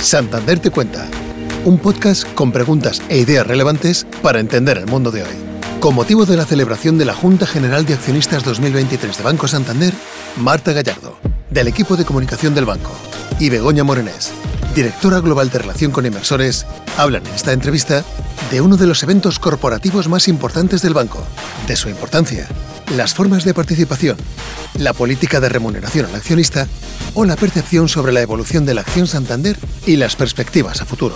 [0.00, 1.06] Santander te cuenta,
[1.64, 5.34] un podcast con preguntas e ideas relevantes para entender el mundo de hoy.
[5.80, 9.92] Con motivo de la celebración de la Junta General de Accionistas 2023 de Banco Santander,
[10.36, 11.18] Marta Gallardo,
[11.50, 12.92] del equipo de comunicación del banco,
[13.40, 14.30] y Begoña Morenés,
[14.74, 16.64] directora global de relación con inversores,
[16.96, 18.04] hablan en esta entrevista
[18.52, 21.22] de uno de los eventos corporativos más importantes del banco,
[21.66, 22.46] de su importancia,
[22.96, 24.16] las formas de participación,
[24.78, 26.66] la política de remuneración al accionista
[27.14, 29.56] o la percepción sobre la evolución de la acción Santander
[29.86, 31.14] y las perspectivas a futuro.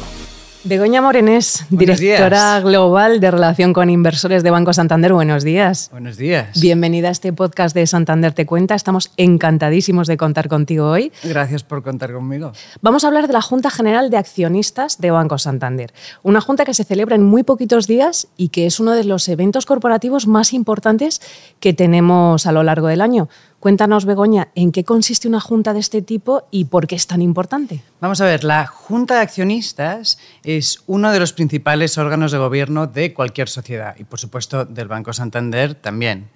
[0.64, 5.12] Begoña Morenés, directora global de relación con inversores de Banco Santander.
[5.12, 5.88] Buenos días.
[5.90, 6.60] Buenos días.
[6.60, 8.76] Bienvenida a este podcast de Santander Te Cuenta.
[8.76, 11.10] Estamos encantadísimos de contar contigo hoy.
[11.24, 12.52] Gracias por contar conmigo.
[12.80, 15.92] Vamos a hablar de la Junta General de Accionistas de Banco Santander.
[16.22, 19.28] Una junta que se celebra en muy poquitos días y que es uno de los
[19.28, 21.20] eventos corporativos más importantes
[21.58, 23.28] que tenemos a lo largo del año.
[23.62, 27.22] Cuéntanos, Begoña, ¿en qué consiste una junta de este tipo y por qué es tan
[27.22, 27.80] importante?
[28.00, 32.88] Vamos a ver, la Junta de Accionistas es uno de los principales órganos de gobierno
[32.88, 36.28] de cualquier sociedad y, por supuesto, del Banco Santander también.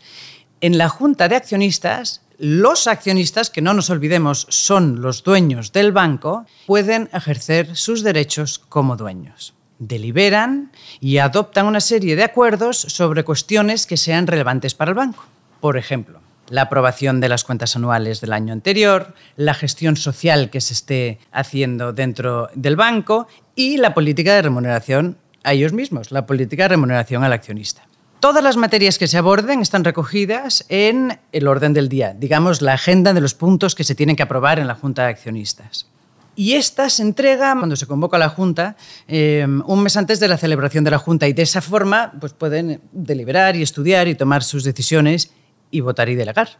[0.60, 5.90] En la Junta de Accionistas, los accionistas, que no nos olvidemos son los dueños del
[5.90, 9.52] banco, pueden ejercer sus derechos como dueños.
[9.80, 10.70] Deliberan
[11.00, 15.24] y adoptan una serie de acuerdos sobre cuestiones que sean relevantes para el banco.
[15.60, 20.60] Por ejemplo, la aprobación de las cuentas anuales del año anterior, la gestión social que
[20.60, 26.26] se esté haciendo dentro del banco y la política de remuneración a ellos mismos, la
[26.26, 27.86] política de remuneración al accionista.
[28.20, 32.72] Todas las materias que se aborden están recogidas en el orden del día, digamos la
[32.72, 35.86] agenda de los puntos que se tienen que aprobar en la Junta de Accionistas.
[36.34, 38.76] Y esta se entrega cuando se convoca la Junta
[39.08, 42.32] eh, un mes antes de la celebración de la Junta y de esa forma pues
[42.32, 45.30] pueden deliberar y estudiar y tomar sus decisiones
[45.76, 46.58] y votar y delegar.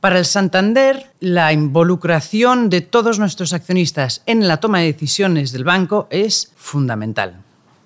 [0.00, 5.64] Para el Santander, la involucración de todos nuestros accionistas en la toma de decisiones del
[5.64, 7.36] banco es fundamental.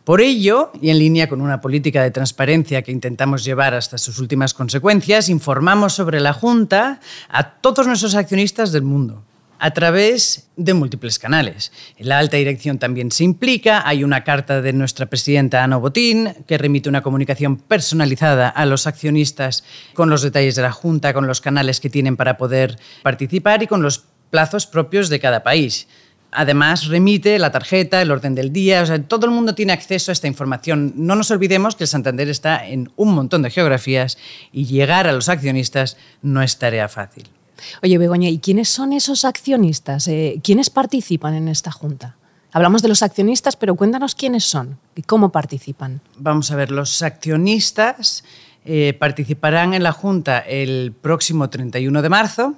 [0.02, 4.18] Por ello, y en línea con una política de transparencia que intentamos llevar hasta sus
[4.18, 9.22] últimas consecuencias, informamos sobre la Junta a todos nuestros accionistas del mundo
[9.58, 11.72] a través de múltiples canales.
[11.98, 16.58] La alta dirección también se implica, hay una carta de nuestra presidenta Ana Botín que
[16.58, 19.64] remite una comunicación personalizada a los accionistas
[19.94, 23.66] con los detalles de la Junta, con los canales que tienen para poder participar y
[23.66, 25.88] con los plazos propios de cada país.
[26.30, 30.10] Además, remite la tarjeta, el orden del día, o sea, todo el mundo tiene acceso
[30.10, 30.92] a esta información.
[30.94, 34.18] No nos olvidemos que el Santander está en un montón de geografías
[34.52, 37.30] y llegar a los accionistas no es tarea fácil.
[37.82, 40.08] Oye, Begoña, ¿y quiénes son esos accionistas?
[40.08, 42.16] Eh, ¿Quiénes participan en esta junta?
[42.52, 46.00] Hablamos de los accionistas, pero cuéntanos quiénes son y cómo participan.
[46.16, 48.24] Vamos a ver, los accionistas
[48.64, 52.54] eh, participarán en la junta el próximo 31 de marzo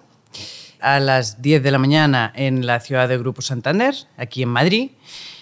[0.80, 4.90] a las 10 de la mañana en la ciudad de Grupo Santander, aquí en Madrid.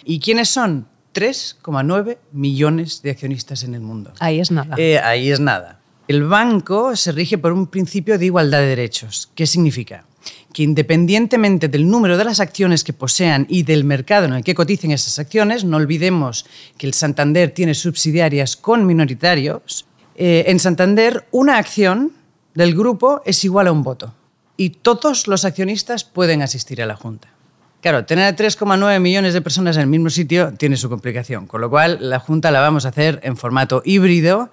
[0.04, 0.88] ¿Y quiénes son?
[1.14, 4.12] 3,9 millones de accionistas en el mundo.
[4.20, 4.76] Ahí es nada.
[4.78, 5.80] Eh, ahí es nada.
[6.08, 9.30] El banco se rige por un principio de igualdad de derechos.
[9.34, 10.04] ¿Qué significa?
[10.54, 14.54] Que independientemente del número de las acciones que posean y del mercado en el que
[14.54, 16.46] coticen esas acciones, no olvidemos
[16.78, 19.84] que el Santander tiene subsidiarias con minoritarios,
[20.16, 22.12] eh, en Santander una acción
[22.54, 24.14] del grupo es igual a un voto
[24.56, 27.28] y todos los accionistas pueden asistir a la Junta.
[27.82, 31.69] Claro, tener 3,9 millones de personas en el mismo sitio tiene su complicación, con lo
[31.69, 34.50] cual la Junta la vamos a hacer en formato híbrido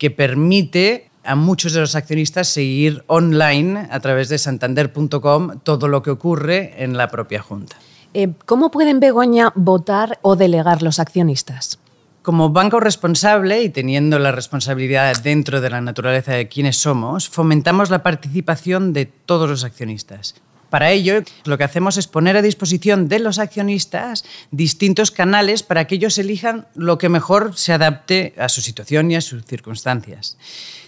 [0.00, 6.02] que permite a muchos de los accionistas seguir online a través de santander.com todo lo
[6.02, 7.76] que ocurre en la propia Junta.
[8.14, 11.78] Eh, ¿Cómo pueden, Begoña, votar o delegar los accionistas?
[12.22, 17.90] Como banco responsable y teniendo la responsabilidad dentro de la naturaleza de quienes somos, fomentamos
[17.90, 20.34] la participación de todos los accionistas.
[20.70, 25.86] Para ello, lo que hacemos es poner a disposición de los accionistas distintos canales para
[25.86, 30.38] que ellos elijan lo que mejor se adapte a su situación y a sus circunstancias.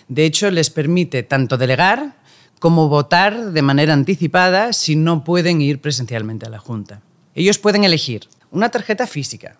[0.08, 2.14] De hecho, les permite tanto delegar
[2.60, 7.02] como votar de manera anticipada si no pueden ir presencialmente a la Junta.
[7.34, 9.56] Ellos pueden elegir una tarjeta física,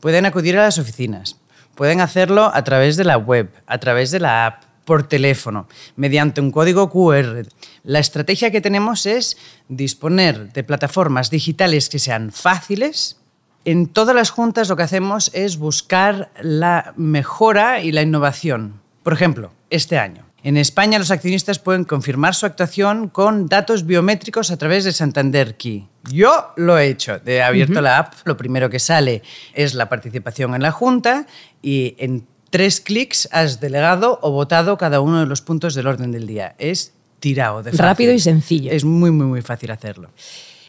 [0.00, 1.38] pueden acudir a las oficinas,
[1.74, 6.40] pueden hacerlo a través de la web, a través de la app, por teléfono, mediante
[6.40, 7.46] un código QR.
[7.82, 9.36] La estrategia que tenemos es
[9.68, 13.18] disponer de plataformas digitales que sean fáciles.
[13.64, 18.82] En todas las juntas lo que hacemos es buscar la mejora y la innovación.
[19.02, 20.24] Por ejemplo, este año.
[20.44, 25.56] En España los accionistas pueden confirmar su actuación con datos biométricos a través de Santander
[25.56, 25.88] Key.
[26.12, 27.18] Yo lo he hecho.
[27.24, 28.12] He abierto la app.
[28.26, 29.22] Lo primero que sale
[29.54, 31.26] es la participación en la junta
[31.62, 36.12] y en tres clics has delegado o votado cada uno de los puntos del orden
[36.12, 36.54] del día.
[36.58, 38.70] Es tirado de Rápido y sencillo.
[38.70, 40.10] Es muy, muy, muy fácil hacerlo.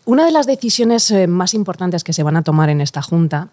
[0.03, 3.49] Una de las decisiones eh, más importantes que se van a tomar en esta Junta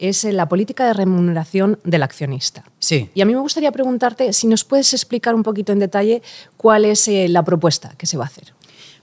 [0.00, 2.64] es eh, la política de remuneración del accionista.
[2.80, 3.08] Sí.
[3.14, 6.22] Y a mí me gustaría preguntarte si nos puedes explicar un poquito en detalle
[6.56, 8.52] cuál es eh, la propuesta que se va a hacer.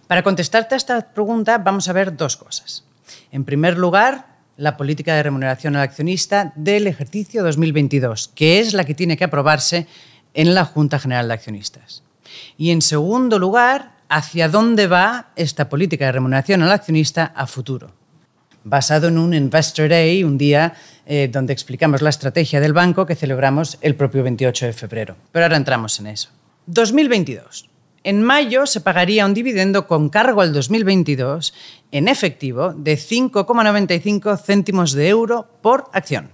[0.07, 2.83] Para contestarte a esta pregunta vamos a ver dos cosas.
[3.31, 8.86] En primer lugar, la política de remuneración al accionista del ejercicio 2022, que es la
[8.86, 9.88] que tiene que aprobarse
[10.34, 12.04] en la Junta General de Accionistas.
[12.58, 17.92] Y en segundo lugar, hacia dónde va esta política de remuneración al accionista a futuro.
[18.64, 20.74] Basado en un Investor Day, un día
[21.06, 25.18] eh, donde explicamos la estrategia del banco que celebramos el propio 28 de febrero.
[25.32, 26.30] Pero ahora entramos en eso.
[26.68, 27.73] 2022.
[28.06, 31.54] En mayo se pagaría un dividendo con cargo al 2022
[31.92, 36.30] en efectivo de 5,95 céntimos de euro por acción.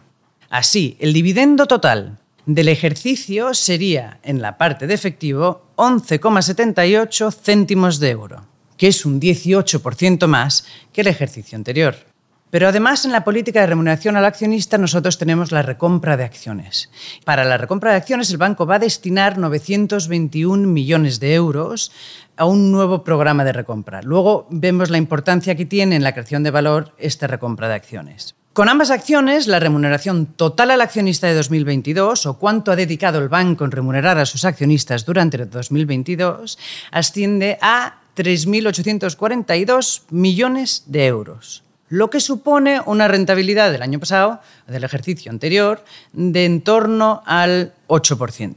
[0.49, 2.17] Así, el dividendo total
[2.47, 9.21] del ejercicio sería, en la parte de efectivo, 11,78 céntimos de euro, que es un
[9.21, 12.08] 18% más que el ejercicio anterior.
[12.51, 16.89] Pero además en la política de remuneración al accionista nosotros tenemos la recompra de acciones.
[17.23, 21.91] Para la recompra de acciones el banco va a destinar 921 millones de euros
[22.37, 24.01] a un nuevo programa de recompra.
[24.01, 28.35] Luego vemos la importancia que tiene en la creación de valor esta recompra de acciones.
[28.53, 33.29] Con ambas acciones, la remuneración total al accionista de 2022, o cuánto ha dedicado el
[33.29, 36.57] banco en remunerar a sus accionistas durante el 2022,
[36.91, 44.83] asciende a 3.842 millones de euros lo que supone una rentabilidad del año pasado, del
[44.83, 45.83] ejercicio anterior,
[46.13, 48.55] de en torno al 8%.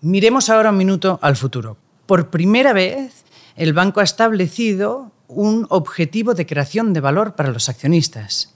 [0.00, 1.76] Miremos ahora un minuto al futuro.
[2.06, 3.24] Por primera vez,
[3.56, 8.54] el banco ha establecido un objetivo de creación de valor para los accionistas.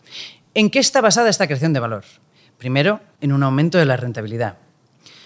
[0.55, 2.05] ¿En qué está basada esta creación de valor?
[2.58, 4.56] Primero, en un aumento de la rentabilidad.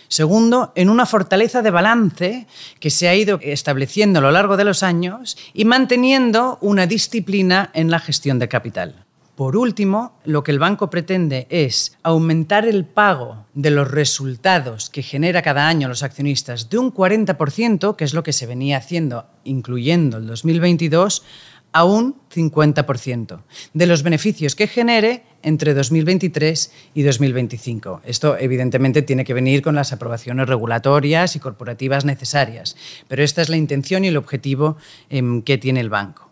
[0.08, 2.46] Segundo, en una fortaleza de balance
[2.80, 7.70] que se ha ido estableciendo a lo largo de los años y manteniendo una disciplina
[7.74, 9.04] en la gestión de capital.
[9.34, 15.02] Por último, lo que el banco pretende es aumentar el pago de los resultados que
[15.02, 19.26] genera cada año los accionistas de un 40%, que es lo que se venía haciendo
[19.42, 21.24] incluyendo el 2022,
[21.72, 23.42] a un 50%
[23.72, 28.00] de los beneficios que genere entre 2023 y 2025.
[28.04, 32.76] Esto evidentemente tiene que venir con las aprobaciones regulatorias y corporativas necesarias,
[33.06, 34.76] pero esta es la intención y el objetivo
[35.10, 36.30] em, que tiene el banco.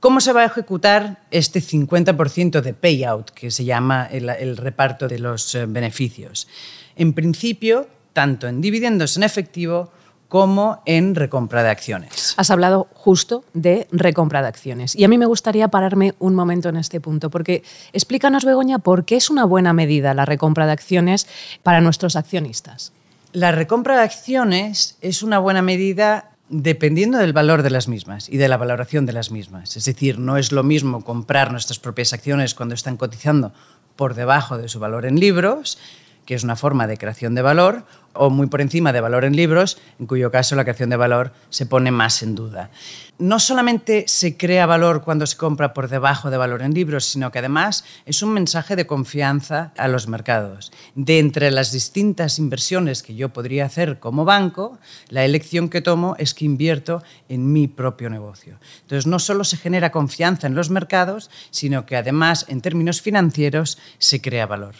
[0.00, 5.08] ¿Cómo se va a ejecutar este 50% de payout, que se llama el, el reparto
[5.08, 6.48] de los eh, beneficios?
[6.96, 9.90] En principio, tanto en dividendos en efectivo
[10.28, 12.34] como en recompra de acciones.
[12.36, 14.96] Has hablado justo de recompra de acciones.
[14.96, 17.62] Y a mí me gustaría pararme un momento en este punto, porque
[17.92, 21.26] explícanos, Begoña, por qué es una buena medida la recompra de acciones
[21.62, 22.92] para nuestros accionistas.
[23.32, 28.36] La recompra de acciones es una buena medida dependiendo del valor de las mismas y
[28.36, 29.76] de la valoración de las mismas.
[29.76, 33.52] Es decir, no es lo mismo comprar nuestras propias acciones cuando están cotizando
[33.96, 35.78] por debajo de su valor en libros,
[36.24, 37.84] que es una forma de creación de valor,
[38.18, 41.32] o muy por encima de valor en libros, en cuyo caso la creación de valor
[41.50, 42.70] se pone más en duda.
[43.18, 47.32] No solamente se crea valor cuando se compra por debajo de valor en libros, sino
[47.32, 50.70] que además es un mensaje de confianza a los mercados.
[50.94, 54.78] De entre las distintas inversiones que yo podría hacer como banco,
[55.08, 58.58] la elección que tomo es que invierto en mi propio negocio.
[58.82, 63.78] Entonces, no solo se genera confianza en los mercados, sino que además, en términos financieros,
[63.98, 64.74] se crea valor.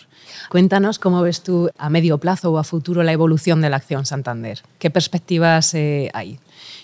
[0.50, 4.06] Cuéntanos cómo ves tú a medio plazo o a futuro la evolución de la acción
[4.06, 4.62] Santander.
[4.78, 6.38] ¿Qué perspectivas eh, hay?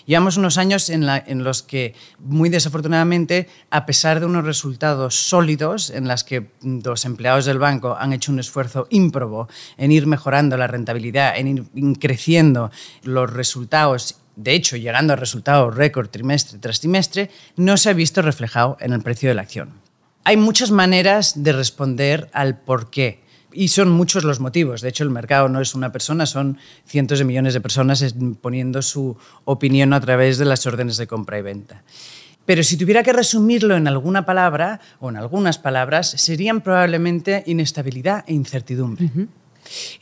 [0.05, 6.07] Llevamos unos años en, los que, muy desafortunadamente, a pesar de unos resultados sólidos, en
[6.07, 9.47] los que los empleados del banco han hecho un esfuerzo ímprobo
[9.77, 12.71] en ir mejorando la rentabilidad, en ir creciendo
[13.03, 18.23] los resultados de hecho, llegando a resultados récord trimestre tras trimestre, no se ha visto
[18.23, 19.73] reflejado en el precio de la acción.
[20.23, 23.22] Hay muchas maneras de responder al por qué
[23.53, 24.81] y son muchos los motivos.
[24.81, 28.03] De hecho, el mercado no es una persona, son cientos de millones de personas
[28.41, 31.83] poniendo su opinión a través de las órdenes de compra y venta.
[32.45, 38.25] Pero si tuviera que resumirlo en alguna palabra o en algunas palabras, serían probablemente inestabilidad
[38.27, 39.09] e incertidumbre.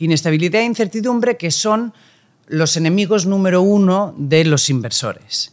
[0.00, 1.94] Inestabilidad e incertidumbre que son
[2.48, 5.52] los enemigos número uno de los inversores.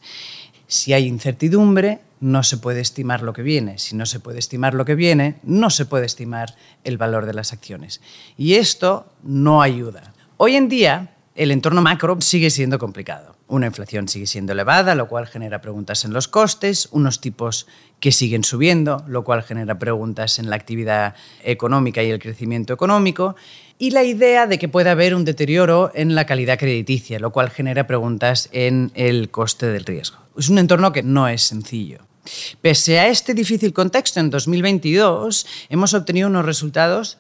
[0.70, 3.80] Si hay incertidumbre, no se puede estimar lo que viene.
[3.80, 7.34] Si no se puede estimar lo que viene, no se puede estimar el valor de
[7.34, 8.02] las acciones.
[8.38, 10.14] Y esto no ayuda.
[10.38, 13.36] Hoy en día, el entorno macro sigue siendo complicado.
[13.48, 17.66] Una inflación sigue siendo elevada, lo cual genera preguntas en los costes, unos tipos
[18.00, 23.36] que siguen subiendo, lo cual genera preguntas en la actividad económica y el crecimiento económico,
[23.82, 27.50] y la idea de que pueda haber un deterioro en la calidad crediticia, lo cual
[27.50, 30.18] genera preguntas en el coste del riesgo.
[30.38, 32.00] Es un entorno que no es sencillo.
[32.62, 37.18] Pese a este difícil contexto, en 2022 hemos obtenido unos resultados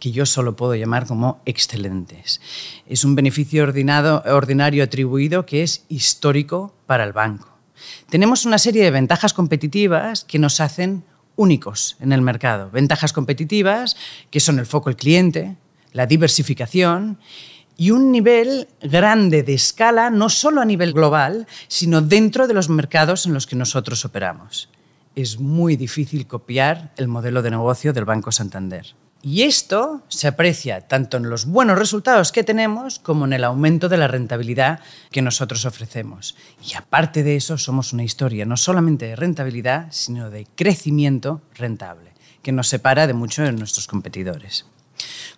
[0.00, 2.40] que yo solo puedo llamar como excelentes.
[2.88, 7.48] Es un beneficio ordinario atribuido que es histórico para el banco.
[8.08, 11.04] Tenemos una serie de ventajas competitivas que nos hacen
[11.36, 12.70] únicos en el mercado.
[12.70, 13.96] Ventajas competitivas
[14.30, 15.56] que son el foco del cliente,
[15.92, 17.18] la diversificación
[17.76, 22.68] y un nivel grande de escala, no solo a nivel global, sino dentro de los
[22.68, 24.68] mercados en los que nosotros operamos.
[25.16, 28.94] Es muy difícil copiar el modelo de negocio del Banco Santander.
[29.22, 33.90] Y esto se aprecia tanto en los buenos resultados que tenemos como en el aumento
[33.90, 34.80] de la rentabilidad
[35.10, 36.36] que nosotros ofrecemos.
[36.66, 42.12] Y aparte de eso, somos una historia no solamente de rentabilidad, sino de crecimiento rentable,
[42.42, 44.64] que nos separa de muchos de nuestros competidores.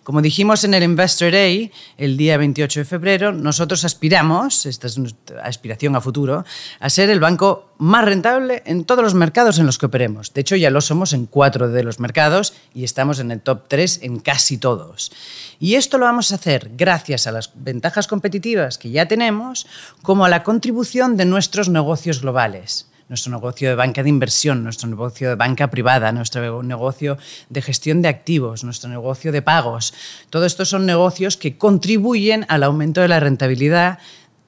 [0.03, 4.97] Como dijimos en el Investor Day, el día 28 de febrero, nosotros aspiramos, esta es
[4.97, 6.45] nuestra aspiración a futuro,
[6.79, 10.33] a ser el banco más rentable en todos los mercados en los que operemos.
[10.33, 13.67] De hecho, ya lo somos en cuatro de los mercados y estamos en el top
[13.67, 15.11] tres en casi todos.
[15.59, 19.67] Y esto lo vamos a hacer gracias a las ventajas competitivas que ya tenemos,
[20.01, 24.89] como a la contribución de nuestros negocios globales nuestro negocio de banca de inversión, nuestro
[24.89, 29.93] negocio de banca privada, nuestro negocio de gestión de activos, nuestro negocio de pagos.
[30.31, 33.99] Todo esto son negocios que contribuyen al aumento de la rentabilidad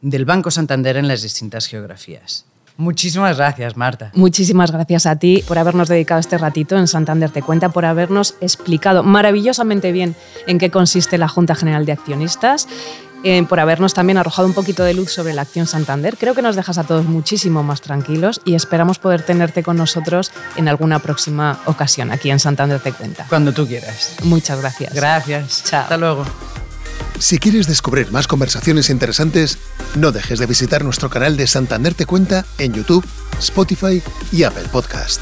[0.02, 2.46] del Banco Santander en las distintas geografías.
[2.78, 4.12] Muchísimas gracias, Marta.
[4.16, 8.34] Muchísimas gracias a ti por habernos dedicado este ratito en Santander Te Cuenta, por habernos
[8.42, 10.16] explicado maravillosamente bien
[10.48, 12.68] en qué consiste la Junta General de Accionistas
[13.28, 16.16] eh, por habernos también arrojado un poquito de luz sobre la acción Santander.
[16.16, 20.32] Creo que nos dejas a todos muchísimo más tranquilos y esperamos poder tenerte con nosotros
[20.58, 23.26] en alguna próxima ocasión aquí en Santander Te Cuenta.
[23.28, 24.16] Cuando tú quieras.
[24.24, 24.94] Muchas gracias.
[24.94, 25.64] Gracias.
[25.64, 25.82] Chao.
[25.82, 26.24] Hasta luego.
[27.18, 29.58] Si quieres descubrir más conversaciones interesantes,
[29.96, 33.04] no dejes de visitar nuestro canal de Santander Te Cuenta en YouTube,
[33.40, 35.22] Spotify y Apple Podcast.